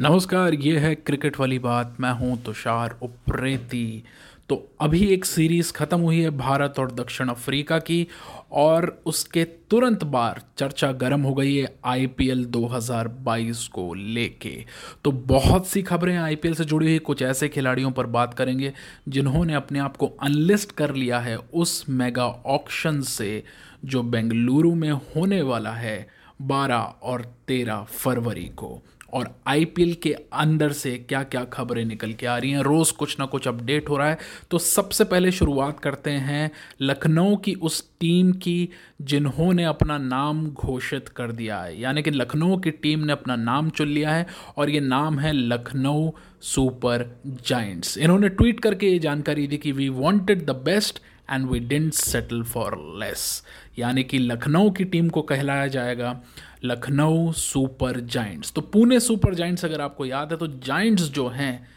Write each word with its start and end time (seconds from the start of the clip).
नमस्कार, 0.00 0.54
ये 0.54 0.78
है 0.78 0.94
क्रिकेट 0.94 1.38
वाली 1.40 1.58
बात। 1.58 1.96
मैं 2.00 2.10
हूँ 2.10 2.42
तुषार 2.42 2.96
उप्रेती। 3.02 4.02
तो 4.48 4.56
अभी 4.80 5.06
एक 5.06 5.24
सीरीज़ 5.24 5.72
ख़त्म 5.72 5.98
हुई 6.00 6.20
है 6.20 6.30
भारत 6.30 6.78
और 6.78 6.92
दक्षिण 6.92 7.28
अफ्रीका 7.28 7.78
की, 7.78 8.06
और 8.52 9.02
उसके 9.06 9.44
तुरंत 9.44 10.04
बाद 10.04 10.40
चर्चा 10.58 10.92
गर्म 10.92 11.22
हो 11.22 11.34
गई 11.34 11.54
है 11.56 11.74
आईपीएल 11.84 12.44
2022 12.44 13.66
को 13.68 13.94
लेके। 13.94 14.64
तो 15.04 15.12
बहुत 15.12 15.66
सी 15.66 15.82
खबरें 15.82 16.16
आईपीएल 16.16 16.54
से 16.54 16.64
जुड़ी 16.64 16.86
हुई, 16.86 16.98
कुछ 16.98 17.22
ऐसे 17.22 17.48
खिलाड़ियों 17.48 17.90
पर 17.90 18.06
बात 18.06 18.34
करेंगे 18.34 18.72
जिन्होंने 19.08 19.54
अपने 19.54 19.78
आप 19.78 19.96
को 19.96 20.06
अनलिस्ट 20.22 20.72
कर 20.72 20.94
लिया 20.94 21.18
है 21.18 21.36
उस 21.36 21.84
मेगा 21.88 22.26
ऑक्शन 22.26 23.00
से, 23.00 23.42
जो 23.84 24.02
बेंगलुरु 24.02 24.74
में 24.74 24.90
होने 24.90 25.42
वाला 25.42 25.72
है 25.72 26.08
12 26.42 26.94
और 27.02 27.34
13 27.48 27.82
फरवरी 27.82 28.50
को। 28.56 28.82
और 29.14 29.34
आईपीएल 29.46 29.94
के 29.94 30.12
अंदर 30.12 30.72
से 30.72 30.96
क्या 30.98 31.22
क्या 31.22 31.44
खबरें 31.44 31.84
निकल 31.84 32.12
के 32.12 32.26
आ 32.26 32.36
रही 32.38 32.50
हैं, 32.50 32.62
रोज़ 32.62 32.92
कुछ 32.92 33.18
ना 33.20 33.26
कुछ 33.26 33.48
अपडेट 33.48 33.88
हो 33.88 33.96
रहा 33.96 34.08
है। 34.08 34.18
तो 34.50 34.58
सबसे 34.58 35.04
पहले 35.04 35.32
शुरुआत 35.32 35.80
करते 35.80 36.10
हैं 36.10 36.50
लखनऊ 36.82 37.36
की 37.36 37.54
उस 37.54 37.82
टीम 38.00 38.32
की 38.32 38.68
जिन्होंने 39.02 39.64
अपना 39.64 39.98
नाम 39.98 40.46
घोषित 40.46 41.08
कर 41.08 41.32
दिया 41.32 41.60
है। 41.60 41.80
यानी 41.80 42.02
कि 42.02 42.10
लखनऊ 42.10 42.56
की 42.56 42.70
टीम 42.72 43.00
ने 43.00 43.12
अपना 43.12 43.36
नाम 43.36 43.70
चुन 43.70 43.88
लिया 43.88 44.10
है 44.10 44.26
और 44.56 44.70
ये 44.70 44.80
नाम 44.80 45.18
है 45.18 45.32
लखनऊ 45.32 46.10
सुपर 46.42 47.04
जाइंट्स 47.46 47.96
इन्होंने 47.98 48.28
ट्वीट 48.28 48.60
करके 48.60 48.86
ये 48.86 48.98
जानकारी 48.98 49.46
दी 49.46 49.56
कि 49.56 49.72
we 49.72 49.88
wanted 49.88 50.44
the 50.46 50.50
best 50.64 50.98
and 51.30 51.46
we 51.50 51.58
didn't 51.60 51.92
settle 51.94 52.42
for 52.42 52.76
less. 53.00 53.42
यानी 53.78 54.04
कि 54.04 54.18
लखनऊ 54.18 54.70
की 54.70 54.84
टीम 54.84 55.08
को 55.08 55.22
कहलाया 55.22 55.66
जाएगा 55.66 56.20
लखनऊ 56.62 57.32
सुपर 57.32 58.00
जाइंट्स। 58.02 58.52
तो 58.52 58.60
पुणे 58.62 59.00
सुपर 59.00 59.34
जाइंट्स 59.34 59.64
अगर 59.64 59.80
आपको 59.80 60.06
याद 60.06 60.32
है 60.32 60.38
तो 60.38 60.46
जाइंट्स 60.46 61.02
जो 61.10 61.26
हैं, 61.28 61.68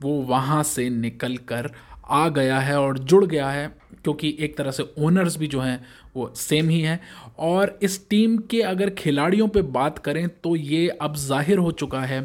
वो 0.00 0.12
वहाँ 0.22 0.62
से 0.64 0.88
निकल 0.90 1.36
कर 1.48 1.70
आ 2.06 2.28
गया 2.28 2.58
है 2.60 2.78
और 2.78 2.98
जुड़ 2.98 3.24
गया 3.24 3.50
है, 3.50 3.66
क्योंकि 4.04 4.36
एक 4.40 4.56
तरह 4.56 4.70
से 4.70 4.82
ओनर्स 4.98 5.36
भी 5.36 5.46
जो 5.46 5.60
हैं, 5.60 5.84
वो 6.16 6.32
सेम 6.36 6.68
ही 6.68 6.80
हैं। 6.80 7.00
और 7.38 7.78
इस 7.82 8.08
टीम 8.10 8.36
के 8.50 8.60
अगर 8.62 8.90
खिलाड़ियों 8.98 9.48
पे 9.48 9.62
बात 9.70 9.98
करें 9.98 10.28
तो 10.28 10.54
ये 10.56 10.88
अब 10.90 11.16
ज़ाहिर 11.16 11.58
हो 11.58 11.70
चुका 11.72 12.00
है 12.02 12.20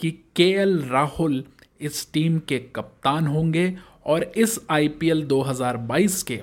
कि 0.00 0.10
के 0.36 0.54
राहुल 0.90 1.42
इस 1.80 2.12
टीम 2.12 2.38
के 2.38 2.58
कप्तान 2.76 3.26
होंगे 3.26 3.72
और 4.06 4.22
इस 4.36 4.58
आईपीएल 4.70 5.26
2022 5.26 6.22
के 6.22 6.40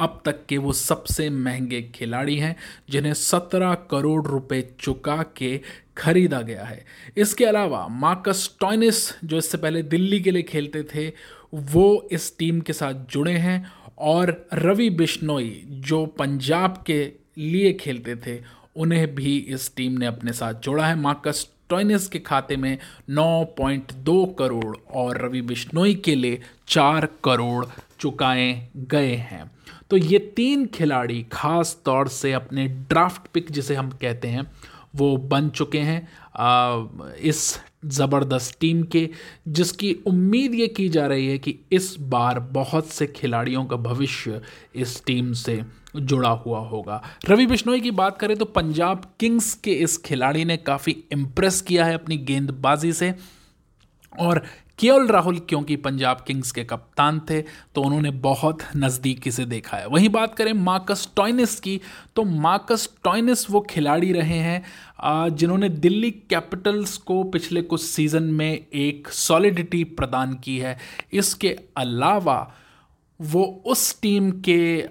अब 0.00 0.22
तक 0.24 0.46
के 0.46 0.58
वो 0.58 0.72
सबसे 0.72 1.30
महँगे 1.30 1.82
खिलाड़ी 1.82 2.36
हैं, 2.36 2.56
जिन्हें 2.90 3.14
सत्रह 3.14 3.74
करोड़ 3.74 4.26
रुपए 4.26 4.74
चुका 4.80 5.24
के 5.36 5.60
खरीदा 5.98 6.42
गया 6.42 6.64
है। 6.64 6.84
इसके 7.16 7.44
अलावा 7.44 7.88
मार्कस 7.88 8.56
टॉयनिस, 8.60 9.24
जो 9.24 9.38
इससे 9.38 9.58
पहले 9.58 9.82
दिल्ली 9.82 10.20
के 10.20 10.30
लिए 10.30 10.42
खेलते 10.42 10.82
थे, 10.82 11.12
वो 11.54 12.08
इस 12.12 12.38
टीम 12.38 12.60
के 12.60 12.72
साथ 12.72 12.94
जुड़े 12.94 13.32
हैं। 13.32 13.72
और 13.98 14.48
रवि 14.52 14.90
बिश्नोई, 14.90 15.64
जो 15.68 16.06
पंजाब 16.06 16.84
के 16.86 17.12
लिए 17.38 17.72
खेलते 17.72 18.16
थे, 18.16 18.42
उन्हें 18.76 19.14
भी 19.14 19.38
इस 19.38 19.76
टीम 19.76 19.92
ने 19.92 20.06
अपने 20.06 20.32
साथ 20.32 20.54
जोड़ा 20.54 20.86
है। 20.86 20.96
मार्कस 20.96 21.50
टॉयनिस 21.68 22.08
के 22.08 22.18
खाते 22.18 22.56
में 22.56 22.78
9.2 23.10 24.26
करोड़ 24.26 24.76
और 24.90 25.24
रवि 25.24 25.40
बिश्नोई 25.40 25.94
के 25.94 26.14
लिए 26.14 26.42
4 26.68 27.06
करोड़ 27.06 27.66
चुकाए 28.04 28.46
गए 28.90 29.14
हैं। 29.24 29.50
तो 29.90 29.96
ये 29.96 30.18
तीन 30.36 30.66
खिलाड़ी 30.74 31.22
खास 31.32 31.76
तौर 31.84 32.08
से 32.10 32.32
अपने 32.32 32.66
ड्राफ्ट 32.88 33.30
पिक 33.34 33.50
जिसे 33.50 33.74
हम 33.74 33.90
कहते 34.00 34.28
हैं 34.28 34.50
वो 34.96 35.16
बन 35.28 35.48
चुके 35.50 35.78
हैं 35.80 36.02
आ, 36.36 36.84
इस 37.20 37.60
ज़बरदस्त 37.84 38.58
टीम 38.60 38.82
के 38.82 39.08
जिसकी 39.48 39.92
उम्मीद 40.06 40.54
ये 40.54 40.66
की 40.68 40.88
जा 40.88 41.06
रही 41.06 41.26
है 41.28 41.38
कि 41.38 41.54
इस 41.72 41.94
बार 42.00 42.38
बहुत 42.52 42.88
से 42.88 43.06
खिलाड़ियों 43.06 43.64
का 43.64 43.76
भविष्य 43.78 44.40
इस 44.74 45.04
टीम 45.06 45.32
से 45.32 45.62
जुड़ा 45.96 46.30
हुआ 46.44 46.60
होगा। 46.68 47.02
रवि 47.28 47.46
बिश्नोई 47.46 47.80
की 47.80 47.90
बात 47.92 48.18
करें 48.18 48.36
तो 48.36 48.44
पंजाब 48.44 49.04
किंग्स 49.20 49.52
के 49.54 49.72
इस 49.84 49.96
खिलाड़ी 49.98 50.44
ने 50.44 50.56
काफ़ी 50.56 50.96
इम्प्रेस 51.12 51.60
किया 51.60 51.84
है 51.84 51.94
अपनी 51.94 52.16
गेंदबाजी 52.30 52.92
से 52.92 53.14
और 54.20 54.42
केएल 54.78 55.06
राहुल 55.06 55.38
क्योंकि 55.38 55.76
पंजाब 55.76 56.24
किंग्स 56.26 56.50
के 56.52 56.64
कप्तान 56.64 57.20
थे 57.30 57.40
तो 57.74 57.82
उन्होंने 57.82 58.10
बहुत 58.10 58.62
नज़दीकी 58.76 59.30
से 59.30 59.44
देखा 59.44 59.76
है। 59.76 59.86
वहीं 59.88 60.08
बात 60.08 60.34
करें 60.34 60.52
मार्कस 60.52 61.08
टॉयनिस 61.16 61.58
की 61.60 61.80
तो 62.16 62.24
मार्कस 62.24 62.88
टॉयनिस 63.04 63.50
वो 63.50 63.60
खिलाड़ी 63.60 64.12
रहे 64.12 64.38
हैं 64.38 65.36
जिन्होंने 65.36 65.68
दिल्ली 65.68 66.10
कैपिटल्स 66.30 66.96
को 66.98 67.22
पिछले 67.24 67.62
कुछ 67.62 67.82
सीज़न 67.82 68.22
में 68.22 68.52
एक 68.52 69.08
सॉलिडिटी 69.08 69.84
प्रदान 69.84 70.34
की 70.34 70.58
है। 70.58 70.78
इसके 71.12 71.56
अलावा 71.76 72.54
वो 73.20 73.44
उस 73.66 74.00
टीम 74.02 74.30
के 74.40 74.82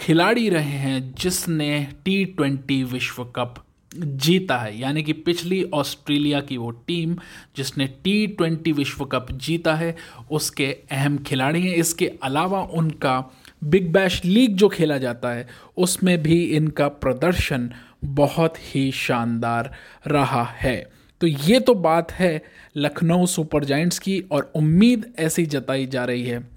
खिलाड़ी 0.00 0.48
रहे 0.48 0.78
हैं 0.78 1.14
जिसने 1.14 1.86
टी 2.04 2.24
ट्वेंटी 2.26 2.82
विश्व 2.84 3.24
कप 3.36 3.54
जीता 3.96 4.58
है 4.58 4.78
यानी 4.80 5.02
कि 5.02 5.12
पिछली 5.12 5.62
ऑस्ट्रेलिया 5.64 6.40
की 6.40 6.56
वो 6.56 6.70
टीम 6.70 7.16
जिसने 7.56 7.86
टी 8.04 8.26
ट्वेंटी 8.26 8.72
विश्व 8.72 9.04
कप 9.04 9.32
जीता 9.32 9.74
है 9.74 9.96
उसके 10.30 10.66
अहम 10.90 11.18
खिलाड़ी 11.18 11.62
हैं। 11.62 11.74
इसके 11.74 12.10
अलावा 12.22 12.60
उनका 12.62 13.24
बिग 13.64 13.92
बैश 13.92 14.24
लीग 14.24 14.56
जो 14.56 14.68
खेला 14.68 14.98
जाता 14.98 15.30
है 15.30 15.48
उसमें 15.76 16.22
भी 16.22 16.42
इनका 16.44 16.88
प्रदर्शन 16.88 17.70
बहुत 18.04 18.54
ही 18.60 18.90
शानदार 18.92 19.72
रहा 20.06 20.44
है। 20.44 20.90
तो 21.20 21.26
ये 21.26 21.60
तो 21.60 21.74
बात 21.74 22.12
है 22.12 22.42
लखनऊ 22.76 23.26
सुपर 23.26 23.64
जाइंट्स 23.64 23.98
की 23.98 24.20
और 24.32 24.52
उम्मीद 24.54 25.12
ऐसी 25.18 25.46
जताई 25.46 25.86
जा 25.86 26.04
रही 26.04 26.22
है 26.22 26.48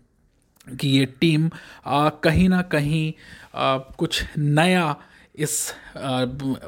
कि 0.81 0.89
ये 0.89 1.05
टीम 1.05 1.49
आ, 1.85 2.09
कहीं 2.09 2.49
ना 2.49 2.61
कहीं 2.61 3.13
आ, 3.55 3.77
कुछ 3.77 4.23
नया 4.37 4.95
इस 5.39 5.73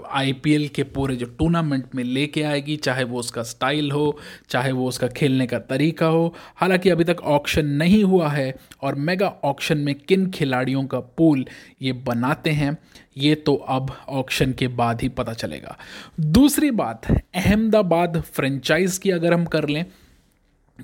आईपीएल 0.10 0.68
के 0.68 0.84
पूरे 0.84 1.16
जो 1.16 1.26
टूर्नामेंट 1.40 1.96
में 1.96 2.04
लेके 2.04 2.44
आएगी, 2.44 2.76
चाहे 2.76 3.04
वो 3.04 3.20
उसका 3.20 3.44
स्टाइल 3.44 3.92
हो, 3.92 4.18
चाहे 4.50 4.72
वो 4.72 4.88
उसका 4.88 5.08
खेलने 5.08 5.48
का 5.48 5.60
तरीका 5.60 6.06
हो, 6.06 6.34
हालाँकि 6.56 6.90
अभी 6.90 7.04
तक 7.04 7.22
ऑक्शन 7.24 7.66
नहीं 7.66 8.04
हुआ 8.04 8.30
है 8.30 8.54
और 8.82 8.96
मेगा 8.96 9.34
ऑक्शन 9.44 9.78
में 9.78 9.94
किन 10.00 10.30
खिलाड़ियों 10.32 10.86
का 10.86 11.00
पूल 11.00 11.46
ये 11.82 11.92
बनाते 11.94 12.50
हैं, 12.50 12.78
ये 13.18 13.36
तो 13.36 13.56
अब 13.56 13.96
ऑक्शन 14.10 14.52
के 14.54 14.68
बाद 14.68 15.02
ही 15.02 15.10
पता 15.10 15.34
चलेगा। 15.34 15.78
दूसरी 16.20 16.72
बात, 16.72 17.12
अहमदाबाद 17.12 18.22
फ्रेंचाइज 18.24 18.98
की 18.98 19.12
अगर 19.12 19.34
हम 19.34 19.46
कर 19.46 19.70
लें 19.70 19.86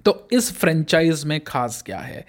तो 0.06 0.28
इस 0.34 0.52
फ्रेंचाइज 0.52 1.24
में 1.26 1.40
खास 1.44 1.82
क्या 1.82 1.98
है? 1.98 2.26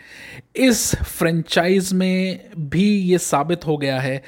इस 0.56 0.94
फ्रेंचाइज 0.97 1.93
में 1.93 2.50
भी 2.60 2.84
ये 3.00 3.19
साबित 3.19 3.66
हो 3.66 3.76
गया 3.76 4.00
है 4.00 4.22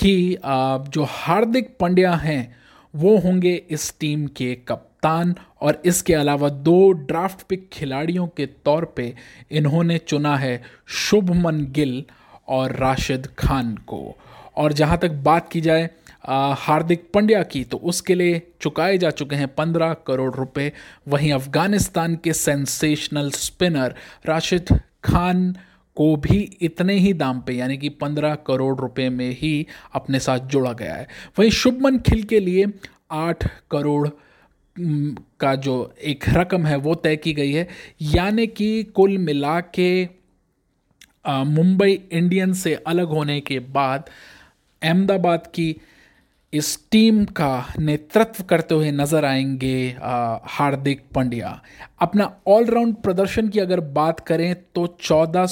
कि 0.00 0.38
जो 0.44 1.04
हार्दिक 1.08 1.76
पांड्या 1.80 2.14
हैं, 2.14 2.56
वो 2.94 3.16
होंगे 3.18 3.54
इस 3.70 3.92
टीम 4.00 4.26
के 4.26 4.54
कप्तान 4.68 5.34
और 5.60 5.80
इसके 5.84 6.14
अलावा 6.14 6.48
दो 6.48 6.90
ड्राफ्ट 6.92 7.46
पिक 7.48 7.68
खिलाड़ियों 7.72 8.26
के 8.26 8.46
तौर 8.64 8.84
पे 8.96 9.14
इन्होंने 9.50 9.98
चुना 9.98 10.36
है 10.36 10.62
शुभमन 11.00 11.64
गिल 11.72 12.02
और 12.48 12.76
राशिद 12.76 13.28
खान 13.38 13.74
को। 13.86 14.16
और 14.56 14.72
जहाँ 14.72 14.98
तक 14.98 15.10
बात 15.24 15.48
की 15.52 15.60
जाए 15.60 15.88
हार्दिक 16.58 17.04
पंड्या 17.14 17.42
की 17.42 17.62
तो 17.64 17.76
उसके 17.76 18.14
लिए 18.14 18.42
चुकाए 18.60 18.98
जा 18.98 19.10
चुके 19.10 19.36
हैं 19.36 19.48
पंद्रह 19.54 19.94
करोड़ 20.06 20.34
रुपए। 20.34 20.72
वहीं 21.08 21.32
अफ़गानिस्तान 21.32 22.16
के 22.24 22.32
सेंसेशनल 22.32 23.30
स्पिनर 23.30 23.94
राशिद 24.26 24.78
खान 25.04 25.54
को 25.96 26.14
भी 26.16 26.38
इतने 26.60 26.94
ही 26.94 27.12
दाम 27.12 27.40
पे, 27.40 27.52
यानी 27.52 27.76
कि 27.78 27.88
पंद्रह 27.88 28.34
करोड़ 28.46 28.76
रुपए 28.80 29.08
में 29.08 29.30
ही 29.38 29.66
अपने 29.94 30.18
साथ 30.20 30.38
जोड़ा 30.46 30.72
गया 30.72 30.94
है। 30.94 31.06
वहीं 31.38 31.50
शुभमन 31.50 31.98
खिल 31.98 32.22
के 32.22 32.40
लिए 32.40 32.66
आठ 33.10 33.46
करोड़ 33.70 34.08
का 35.40 35.54
जो 35.54 35.94
एक 36.02 36.24
रकम 36.28 36.66
है, 36.66 36.76
वो 36.76 36.94
तय 36.94 37.16
की 37.16 37.32
गई 37.32 37.52
है। 37.52 37.68
यानी 38.02 38.46
कि 38.46 38.82
कुल 38.94 39.18
मिला 39.18 39.60
के 39.60 40.08
मुंबई 41.28 41.92
इंडियंस 42.12 42.62
से 42.62 42.74
अलग 42.74 43.08
होने 43.08 43.40
के 43.40 43.58
बाद 43.58 44.08
अहमदाबाद 44.82 45.46
की 45.54 45.74
इस 46.52 46.78
टीम 46.90 47.24
का 47.24 47.74
नेतृत्व 47.78 48.42
करते 48.44 48.74
हुए 48.74 48.90
नज़र 48.90 49.24
आएँगे 49.24 49.76
हार्दिक 50.50 51.02
पांड्या। 51.14 51.60
अपना 52.02 52.24
ऑलराउंड 52.48 52.94
प्रदर्शन 52.94 53.48
की 53.48 53.58
अगर 53.58 53.80
बात 53.90 54.20
करें 54.20 54.54
तो 54.74 54.86
चौदह 55.00 55.46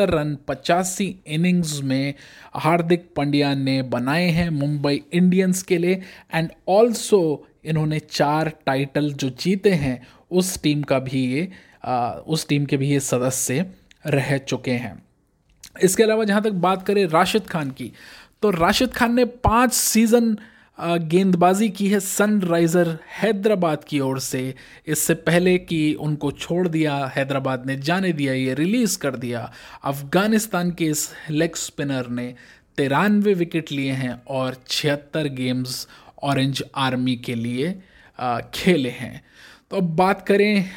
रन 0.00 0.36
पचासी 0.48 1.06
इनिंग्स 1.26 1.80
में 1.82 2.14
हार्दिक 2.56 3.10
पांड्या 3.16 3.54
ने 3.54 3.80
बनाए 3.88 4.28
हैं 4.30 4.48
मुंबई 4.50 5.02
इंडियंस 5.12 5.62
के 5.62 5.78
लिए। 5.78 6.00
एंड 6.34 6.50
ऑल्सो 6.68 7.46
इन्होंने 7.64 7.98
चार 8.00 8.52
टाइटल 8.66 9.12
जो 9.12 9.30
जीते 9.30 9.70
हैं, 9.70 10.00
उस 10.30 10.62
टीम 10.62 10.82
का 10.82 10.98
भी 10.98 11.26
ये 11.26 11.48
उस 12.26 12.46
टीम 12.48 12.64
के 12.64 12.76
भी 12.76 12.90
ये 12.90 13.00
सदस्य 13.02 13.70
रह 14.06 14.36
चुके 14.38 14.70
हैं। 14.70 15.02
इसके 15.82 16.02
अलावा 16.02 16.24
जहाँ 16.24 16.42
तक 16.42 16.52
बात 16.62 16.86
करें 16.86 17.06
राशिद 17.06 17.46
खान 17.46 17.70
की 17.70 17.90
तो 18.44 18.50
राशिद 18.50 18.92
खान 18.92 19.14
ने 19.14 19.24
पाँच 19.24 19.72
सीज़न 19.72 20.36
गेंदबाजी 20.78 21.68
की 21.68 21.86
है 21.88 22.00
सनराइज़र 22.00 22.88
हैदराबाद 23.12 23.84
की 23.84 24.00
ओर 24.00 24.18
से। 24.20 24.42
इससे 24.86 25.14
पहले 25.14 25.56
कि 25.58 25.78
उनको 25.96 26.30
छोड़ 26.32 26.66
दिया, 26.68 26.96
हैदराबाद 27.16 27.66
ने 27.66 27.76
जाने 27.78 28.12
दिया, 28.12 28.32
ये 28.32 28.54
रिलीज़ 28.54 28.98
कर 28.98 29.16
दिया। 29.16 29.50
अफ़गानिस्तान 29.84 30.70
के 30.70 30.86
इस 30.86 31.08
लेग 31.30 31.54
स्पिनर 31.56 32.08
ने 32.10 32.34
तिरानवे 32.78 33.34
विकेट 33.34 33.72
लिए 33.72 33.92
हैं 33.94 34.22
और 34.28 34.62
छिहत्तर 34.68 35.28
गेम्स 35.34 35.86
ऑरेंज 36.22 36.62
आर्मी 36.76 37.16
के 37.16 37.34
लिए 37.34 37.74
खेले 38.54 38.90
हैं। 38.90 39.22
तो 39.70 39.76
अब 39.76 39.84
बात 39.96 40.26
करें 40.26 40.70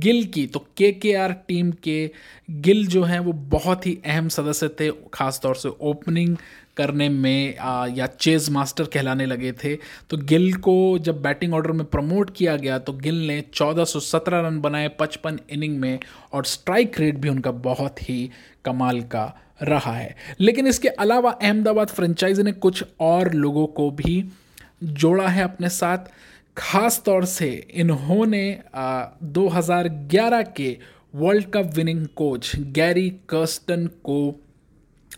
गिल 0.00 0.24
की 0.24 0.46
तो 0.46 0.58
के 0.76 0.90
के 0.92 1.14
आर 1.14 1.32
टीम 1.48 1.70
के 1.84 2.10
गिल 2.62 2.86
जो 2.86 3.02
हैं 3.04 3.18
वो 3.20 3.32
बहुत 3.52 3.86
ही 3.86 3.96
अहम 4.06 4.28
सदस्य 4.28 4.68
थे 4.80 4.90
ख़ास 5.14 5.40
तौर 5.42 5.54
से 5.54 5.68
ओपनिंग 5.80 6.36
करने 6.76 7.08
में 7.08 7.56
आ, 7.56 7.86
या 7.86 8.06
चेज 8.06 8.48
मास्टर 8.50 8.84
कहलाने 8.84 9.26
लगे 9.26 9.52
थे। 9.52 9.74
तो 10.10 10.16
गिल 10.16 10.52
को 10.54 10.98
जब 10.98 11.20
बैटिंग 11.22 11.54
ऑर्डर 11.54 11.72
में 11.72 11.84
प्रमोट 11.86 12.34
किया 12.36 12.56
गया 12.56 12.78
तो 12.78 12.92
गिल 12.92 13.26
ने 13.26 13.40
1417 13.54 14.42
रन 14.46 14.60
बनाए 14.60 14.88
55 15.00 15.38
इनिंग 15.50 15.78
में 15.78 15.98
और 16.32 16.44
स्ट्राइक 16.44 17.00
रेट 17.00 17.18
भी 17.18 17.28
उनका 17.28 17.50
बहुत 17.50 18.02
ही 18.10 18.30
कमाल 18.64 19.00
का 19.00 19.24
रहा 19.62 19.92
है। 19.92 20.14
लेकिन 20.40 20.66
इसके 20.66 20.88
अलावा 20.88 21.30
अहमदाबाद 21.32 21.88
फ्रेंचाइजी 21.88 22.42
ने 22.42 22.52
कुछ 22.52 22.84
और 23.00 23.32
लोगों 23.32 23.66
को 23.66 23.90
भी 23.90 24.24
जोड़ा 24.82 25.28
है 25.28 25.42
अपने 25.42 25.68
साथ। 25.68 26.10
खास 26.56 27.02
तौर 27.06 27.24
से 27.24 27.48
इन्होंने 27.74 28.58
2011 29.22 30.42
के 30.56 30.76
world 31.14 31.46
cup 31.46 31.70
winning 31.74 32.06
coach 32.06 32.56
Gary 32.56 33.08
Kirsten 33.28 33.86
को 33.86 34.18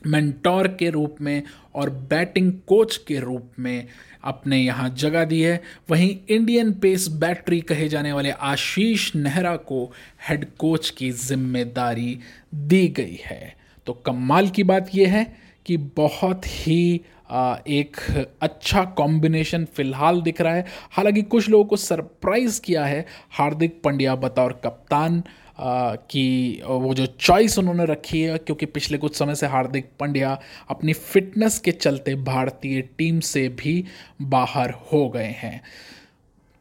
मेंटोर 0.07 0.69
के 0.69 0.91
रूप 0.91 1.17
में 1.21 1.43
और 1.75 1.91
बैटिंग 2.11 2.53
कोच 2.67 2.97
के 2.97 3.19
रूप 3.21 3.51
में 3.59 3.87
अपने 4.25 4.59
यहाँ 4.59 4.89
जगह 4.91 5.25
दी 5.25 5.41
है। 5.41 5.61
वहीं 5.91 6.17
इंडियन 6.29 6.73
पेस 6.73 7.09
बैटरी 7.15 7.61
कहे 7.61 7.89
जाने 7.89 8.13
वाले 8.13 8.31
आशीष 8.31 9.15
नेहरा 9.17 9.57
को 9.57 9.85
हेड 10.29 10.47
कोच 10.59 10.91
की 10.91 11.11
ज़िम्मेदारी 11.11 12.19
दी 12.55 12.87
गई 12.89 13.19
है। 13.25 13.55
तो 13.87 13.93
कमाल 14.07 14.49
की 14.49 14.63
बात 14.63 14.91
यह 14.95 15.13
है 15.13 15.25
कि 15.67 15.77
बहुत 15.97 16.47
ही 16.47 17.01
एक 17.29 17.97
अच्छा 18.43 18.85
कॉम्बिनेशन 18.97 19.65
फ़िलहाल 19.67 20.21
दिख 20.23 20.41
रहा 20.41 20.55
है। 20.55 20.65
हालाँकि 20.93 21.23
कुछ 21.25 21.49
लोगों 21.49 21.65
को 21.65 21.77
सरप्राइज़ 21.79 22.61
किया 22.61 22.85
है 22.85 23.05
हार्दिक 23.33 23.81
पंड्या 23.85 24.15
बतौर 24.17 24.61
कप्तान 24.65 25.23
कि 25.61 26.63
वो 26.67 26.93
जो 26.95 27.07
चॉइस 27.09 27.59
उन्होंने 27.59 27.85
रखी 27.87 28.21
है, 28.21 28.39
क्योंकि 28.39 28.67
पिछले 28.67 28.99
कुछ 28.99 29.17
समय 29.17 29.35
से 29.35 29.47
हार्दिक 29.47 29.91
पंड्या 30.01 30.39
अपनी 30.71 30.93
फिटनेस 30.93 31.59
के 31.59 31.73
चलते 31.73 32.15
भारतीय 32.25 32.81
टीम 32.99 33.21
से 33.23 33.49
भी 33.51 33.85
बाहर 34.23 34.71
हो 34.93 35.09
गए 35.09 35.35
हैं। 35.37 35.61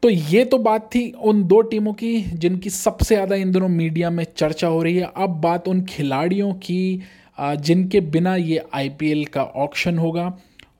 तो 0.04 0.10
ये 0.10 0.44
तो 0.45 0.57
बात 0.60 0.89
थी 0.95 1.10
उन 1.13 1.44
दो 1.44 1.62
टीमों 1.63 1.94
की, 1.94 2.21
जिनकी 2.24 2.69
सबसे 2.69 3.15
ज़्यादा 3.15 3.36
इन 3.36 3.51
दिनों 3.51 3.68
मीडिया 3.69 4.10
में 4.10 4.25
चर्चा 4.27 4.68
हो 4.68 4.81
रही 4.83 4.95
है। 4.95 5.12
अब 5.18 5.39
बात 5.42 5.68
उन 5.68 5.83
खिलाड़ियों 5.86 6.54
की 6.62 7.01
जिनके 7.38 8.00
बिना 8.01 8.36
ये 8.36 8.63
आईपीएल 8.74 9.25
का 9.25 9.44
ऑक्शन 9.44 9.98
होगा। 9.98 10.27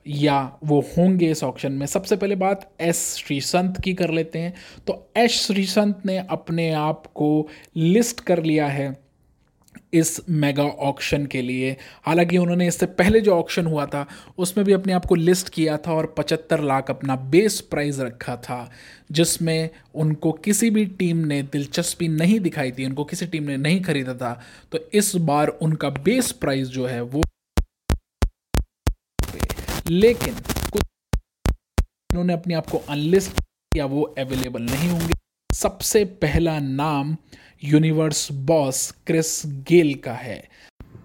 या 0.08 0.58
वो 0.64 0.80
होंगे 0.80 1.30
इस 1.30 1.44
ऑक्शन 1.44 1.72
में। 1.72 1.86
सबसे 1.86 2.16
पहले 2.16 2.36
बात 2.36 2.70
एस 2.80 3.16
श्रीसंत 3.16 3.80
की 3.80 3.94
कर 3.94 4.10
लेते 4.10 4.38
हैं। 4.38 4.54
तो 4.86 5.12
एस 5.16 5.30
श्रीसंत 5.30 6.02
ने 6.06 6.18
अपने 6.18 6.72
आप 6.72 7.06
को 7.06 7.48
लिस्ट 7.76 8.20
कर 8.20 8.42
लिया 8.42 8.66
है 8.66 9.04
इस 9.92 10.20
मेगा 10.30 10.62
ऑक्शन 10.62 11.26
के 11.26 11.42
लिए। 11.42 11.76
हालाँकि 12.02 12.38
उन्होंने 12.38 12.66
इससे 12.66 12.86
पहले 12.86 13.20
जो 13.20 13.32
ऑक्शन 13.32 13.66
हुआ 13.66 13.86
था, 13.86 14.06
उसमें 14.38 14.66
भी 14.66 14.72
अपने 14.72 14.92
आप 14.92 15.06
को 15.06 15.14
लिस्ट 15.14 15.48
किया 15.48 15.76
था 15.76 15.92
और 15.92 16.14
पचहत्तर 16.18 16.60
लाख 16.60 16.90
अपना 16.90 17.16
बेस 17.16 17.60
प्राइस 17.60 18.00
रखा 18.00 18.36
था, 18.36 18.70
जिसमें 19.12 19.70
उनको 19.94 20.32
किसी 20.32 20.70
भी 20.70 20.86
टीम 20.86 21.16
ने 21.16 21.42
दिलचस्पी 21.42 22.08
नहीं 22.08 22.40
दिखाई 22.40 22.70
थी, 22.70 22.86
उनको 22.86 23.04
किसी 23.04 23.26
टीम 23.26 23.42
ने 23.42 23.56
नहीं 23.56 23.80
खरीदा 23.82 24.14
था। 24.14 24.40
तो 24.72 24.78
इस 24.94 25.16
बार 25.16 25.48
उनका 25.48 25.90
बेस 25.90 26.32
प्राइस 26.32 26.68
जो 26.68 26.86
है 26.86 27.02
वो 27.02 27.22
लेकिन 29.90 30.34
कुछ 30.72 30.82
उन्होंने 32.10 32.32
अपने 32.32 32.54
आप 32.54 32.66
को 32.66 32.78
अनलिस्ट 32.78 33.40
किया, 33.40 33.86
वो 33.86 34.02
अवेलेबल 34.02 34.62
नहीं 34.62 34.88
होंगे। 34.88 35.14
सबसे 35.54 36.04
पहला 36.04 36.58
नाम 36.60 37.16
यूनिवर्स 37.64 38.32
बॉस 38.32 38.90
क्रिस 39.06 39.42
गेल 39.46 39.94
का 39.94 40.12
है। 40.12 40.48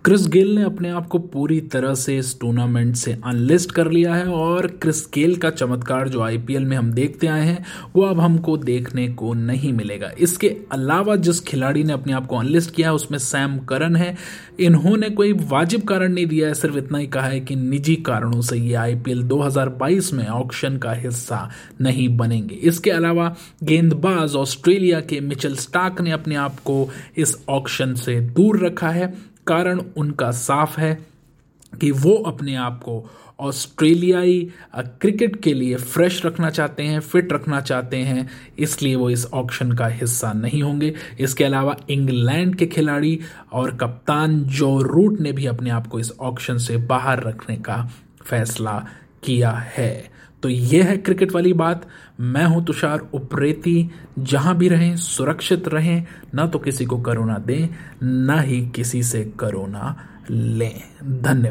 क्रिस 0.05 0.27
गेल 0.27 0.55
ने 0.55 0.63
अपने 0.63 0.89
आप 0.89 1.07
को 1.07 1.19
पूरी 1.19 1.61
तरह 1.61 1.93
से 1.93 2.17
इस 2.17 2.39
टूर्नामेंट 2.39 2.95
से 2.95 3.17
अनलिस्ट 3.25 3.71
कर 3.71 3.91
लिया 3.91 4.13
है 4.13 4.25
और 4.25 4.67
क्रिस 4.67 5.09
गेल 5.13 5.35
का 5.35 5.49
चमत्कार 5.49 6.09
जो 6.09 6.21
आईपीएल 6.21 6.63
में 6.63 6.77
हम 6.77 6.91
देखते 6.91 7.27
आए 7.27 7.45
हैं, 7.45 7.65
वो 7.95 8.01
अब 8.01 8.19
हमको 8.19 8.57
देखने 8.57 9.07
को 9.07 9.33
नहीं 9.33 9.73
मिलेगा। 9.73 10.11
इसके 10.19 10.55
अलावा 10.71 11.15
जिस 11.15 11.39
खिलाड़ी 11.39 11.83
ने 11.83 11.93
अपने 11.93 12.13
आप 12.13 12.25
को 12.25 12.37
अनलिस्ट 12.37 12.75
किया 12.75 12.89
है, 12.89 12.93
उसमें 12.93 13.19
सैम 13.19 13.57
करन 13.57 13.95
है। 13.95 14.17
इन्होंने 14.59 15.09
कोई 15.09 15.33
वाजिब 15.33 15.81
कारण 15.81 16.13
नहीं 16.13 16.25
दिया 16.25 16.47
है, 16.47 16.53
सिर्फ़ 16.53 16.77
इतना 16.77 16.97
ही 16.97 17.07
कहा 17.07 17.27
है 17.27 17.39
कि 17.39 17.55
निजी 17.55 17.95
कारणों 17.95 18.41
से 18.41 18.57
ये 18.57 18.73
आईपीएल 18.73 19.23
2022 19.23 20.13
में 20.13 20.27
ऑक्शन 20.27 20.77
का 20.77 20.93
हिस्सा 20.93 21.49
नहीं 21.81 22.17
बनेंगे। 22.17 22.55
इसके 22.55 22.91
अलावा 22.91 23.35
गेंदबाज 23.63 24.35
ऑस्ट्रेलिया 24.35 24.99
के 24.99 25.19
मिचल 25.19 25.55
स्टाक 25.55 26.01
ने 26.01 26.11
अपने 26.11 26.35
आप 26.35 26.55
को 26.55 26.89
इस 27.17 27.37
ऑक्शन 27.49 27.93
से 27.93 28.21
दूर 28.21 28.65
रखा 28.65 28.89
है। 28.89 29.28
कारण 29.49 29.81
उनका 29.97 30.31
साफ़ 30.31 30.79
है 30.79 30.93
कि 31.81 31.91
वो 31.91 32.13
अपने 32.27 32.55
आप 32.55 32.81
को 32.83 33.05
ऑस्ट्रेलियाई 33.39 34.51
क्रिकेट 34.75 35.35
के 35.43 35.53
लिए 35.53 35.75
फ्रेश 35.75 36.25
रखना 36.25 36.49
चाहते 36.49 36.83
हैं, 36.83 36.99
फिट 36.99 37.33
रखना 37.33 37.61
चाहते 37.61 37.97
हैं, 37.97 38.29
इसलिए 38.59 38.95
वो 38.95 39.09
इस 39.09 39.25
ऑक्शन 39.33 39.71
का 39.71 39.87
हिस्सा 39.87 40.33
नहीं 40.33 40.61
होंगे। 40.63 40.93
इसके 41.19 41.43
अलावा 41.43 41.75
इंग्लैंड 41.89 42.55
के 42.55 42.65
खिलाड़ी 42.67 43.19
और 43.51 43.75
कप्तान 43.75 44.43
जो 44.43 44.81
रूट 44.81 45.19
ने 45.19 45.31
भी 45.31 45.45
अपने 45.45 45.69
आप 45.69 45.87
को 45.87 45.99
इस 45.99 46.11
ऑक्शन 46.19 46.57
से 46.57 46.77
बाहर 46.77 47.23
रखने 47.23 47.55
का 47.57 47.77
फैसला 48.25 48.77
किया 49.23 49.51
है। 49.77 50.11
तो 50.43 50.49
ये 50.49 50.81
है 50.81 50.97
क्रिकेट 50.97 51.31
वाली 51.31 51.53
बात। 51.53 51.87
मैं 52.19 52.45
हूँ 52.45 52.65
तुषार 52.65 52.99
उप्रेती। 53.13 53.89
जहाँ 54.19 54.57
भी 54.57 54.69
रहें, 54.69 54.97
सुरक्षित 54.97 55.67
रहें, 55.67 56.05
ना 56.35 56.47
तो 56.47 56.59
किसी 56.59 56.85
को 56.85 56.97
करोना 56.97 57.37
दें, 57.37 57.69
ना 58.03 58.41
ही 58.41 58.67
किसी 58.67 59.03
से 59.03 59.33
करोना 59.39 59.97
लें। 60.31 60.81
धन्यवाद। 61.03 61.47